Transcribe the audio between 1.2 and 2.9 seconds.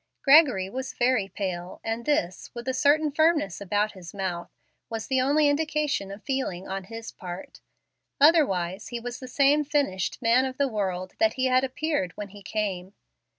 pale, and this, with a